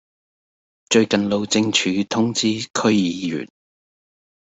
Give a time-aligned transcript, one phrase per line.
[0.89, 3.47] 最近路政署通知區議員